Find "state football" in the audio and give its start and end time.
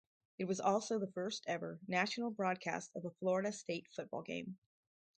3.51-4.23